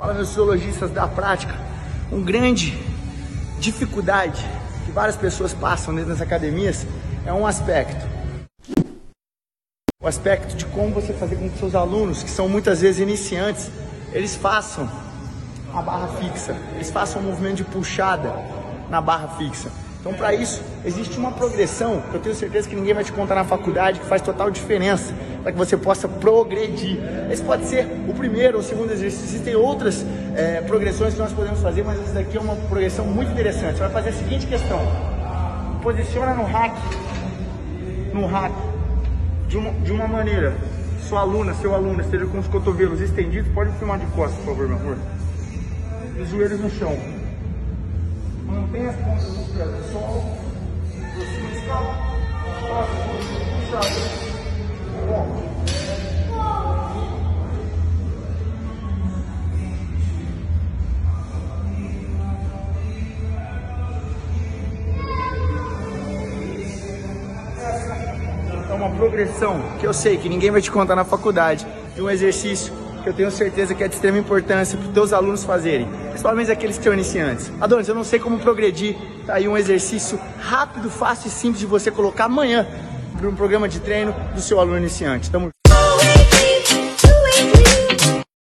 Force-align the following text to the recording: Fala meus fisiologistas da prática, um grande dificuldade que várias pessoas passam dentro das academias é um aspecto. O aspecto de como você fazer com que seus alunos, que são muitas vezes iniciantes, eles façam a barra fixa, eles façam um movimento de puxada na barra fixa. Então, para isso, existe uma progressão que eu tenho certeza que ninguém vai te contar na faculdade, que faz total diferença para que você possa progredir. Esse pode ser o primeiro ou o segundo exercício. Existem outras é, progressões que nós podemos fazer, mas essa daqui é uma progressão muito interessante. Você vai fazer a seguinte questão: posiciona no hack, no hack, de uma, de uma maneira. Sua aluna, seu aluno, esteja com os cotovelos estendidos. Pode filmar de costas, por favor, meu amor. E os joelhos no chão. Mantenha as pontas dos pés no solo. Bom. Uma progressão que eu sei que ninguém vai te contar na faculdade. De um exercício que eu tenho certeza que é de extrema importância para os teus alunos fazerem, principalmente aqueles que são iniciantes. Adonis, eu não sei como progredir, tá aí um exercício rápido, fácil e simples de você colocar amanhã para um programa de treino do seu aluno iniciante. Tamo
Fala 0.00 0.14
meus 0.14 0.28
fisiologistas 0.28 0.90
da 0.92 1.06
prática, 1.06 1.54
um 2.10 2.22
grande 2.22 2.74
dificuldade 3.58 4.42
que 4.86 4.90
várias 4.90 5.14
pessoas 5.14 5.52
passam 5.52 5.94
dentro 5.94 6.08
das 6.08 6.22
academias 6.22 6.86
é 7.26 7.32
um 7.34 7.46
aspecto. 7.46 8.08
O 10.02 10.08
aspecto 10.08 10.56
de 10.56 10.64
como 10.64 10.94
você 10.94 11.12
fazer 11.12 11.36
com 11.36 11.50
que 11.50 11.58
seus 11.58 11.74
alunos, 11.74 12.22
que 12.22 12.30
são 12.30 12.48
muitas 12.48 12.80
vezes 12.80 12.98
iniciantes, 12.98 13.70
eles 14.10 14.34
façam 14.34 14.90
a 15.74 15.82
barra 15.82 16.08
fixa, 16.14 16.56
eles 16.76 16.88
façam 16.88 17.20
um 17.20 17.26
movimento 17.26 17.56
de 17.56 17.64
puxada 17.64 18.32
na 18.88 19.02
barra 19.02 19.28
fixa. 19.36 19.70
Então, 20.00 20.14
para 20.14 20.32
isso, 20.32 20.62
existe 20.82 21.18
uma 21.18 21.30
progressão 21.30 22.00
que 22.10 22.14
eu 22.14 22.20
tenho 22.22 22.34
certeza 22.34 22.66
que 22.66 22.74
ninguém 22.74 22.94
vai 22.94 23.04
te 23.04 23.12
contar 23.12 23.34
na 23.34 23.44
faculdade, 23.44 24.00
que 24.00 24.06
faz 24.06 24.22
total 24.22 24.50
diferença 24.50 25.14
para 25.42 25.52
que 25.52 25.58
você 25.58 25.76
possa 25.76 26.08
progredir. 26.08 26.98
Esse 27.30 27.42
pode 27.42 27.66
ser 27.66 27.86
o 28.08 28.14
primeiro 28.14 28.58
ou 28.58 28.60
o 28.60 28.64
segundo 28.64 28.92
exercício. 28.92 29.26
Existem 29.26 29.56
outras 29.56 30.04
é, 30.36 30.60
progressões 30.60 31.14
que 31.14 31.20
nós 31.20 31.32
podemos 31.32 31.60
fazer, 31.60 31.82
mas 31.82 32.00
essa 32.00 32.12
daqui 32.12 32.36
é 32.36 32.40
uma 32.40 32.56
progressão 32.56 33.06
muito 33.06 33.32
interessante. 33.32 33.74
Você 33.74 33.80
vai 33.80 33.90
fazer 33.90 34.10
a 34.10 34.12
seguinte 34.12 34.46
questão: 34.46 34.80
posiciona 35.82 36.34
no 36.34 36.44
hack, 36.44 36.76
no 38.12 38.26
hack, 38.26 38.52
de 39.48 39.56
uma, 39.56 39.70
de 39.72 39.92
uma 39.92 40.08
maneira. 40.08 40.54
Sua 41.08 41.22
aluna, 41.22 41.54
seu 41.54 41.74
aluno, 41.74 42.00
esteja 42.00 42.24
com 42.26 42.38
os 42.38 42.46
cotovelos 42.46 43.00
estendidos. 43.00 43.50
Pode 43.52 43.72
filmar 43.78 43.98
de 43.98 44.06
costas, 44.06 44.38
por 44.44 44.54
favor, 44.54 44.68
meu 44.68 44.76
amor. 44.76 44.96
E 46.16 46.20
os 46.20 46.28
joelhos 46.28 46.60
no 46.60 46.70
chão. 46.70 46.96
Mantenha 48.46 48.90
as 48.90 48.96
pontas 48.96 49.24
dos 49.24 49.48
pés 49.48 49.66
no 49.66 49.92
solo. 49.92 50.22
Bom. 53.70 54.19
Uma 68.80 68.90
progressão 68.96 69.60
que 69.78 69.86
eu 69.86 69.92
sei 69.92 70.16
que 70.16 70.28
ninguém 70.28 70.50
vai 70.50 70.62
te 70.62 70.70
contar 70.70 70.96
na 70.96 71.04
faculdade. 71.04 71.66
De 71.94 72.00
um 72.00 72.08
exercício 72.08 72.72
que 73.02 73.08
eu 73.08 73.12
tenho 73.12 73.30
certeza 73.30 73.74
que 73.74 73.82
é 73.82 73.88
de 73.88 73.94
extrema 73.94 74.18
importância 74.18 74.78
para 74.78 74.86
os 74.86 74.94
teus 74.94 75.12
alunos 75.12 75.44
fazerem, 75.44 75.88
principalmente 76.08 76.50
aqueles 76.50 76.78
que 76.78 76.84
são 76.84 76.92
iniciantes. 76.92 77.50
Adonis, 77.60 77.88
eu 77.88 77.94
não 77.94 78.04
sei 78.04 78.18
como 78.18 78.38
progredir, 78.38 78.96
tá 79.26 79.34
aí 79.34 79.48
um 79.48 79.56
exercício 79.56 80.18
rápido, 80.38 80.90
fácil 80.90 81.28
e 81.28 81.30
simples 81.30 81.60
de 81.60 81.66
você 81.66 81.90
colocar 81.90 82.24
amanhã 82.24 82.66
para 83.16 83.28
um 83.28 83.34
programa 83.34 83.68
de 83.68 83.80
treino 83.80 84.14
do 84.34 84.40
seu 84.40 84.60
aluno 84.60 84.78
iniciante. 84.78 85.30
Tamo 85.30 85.50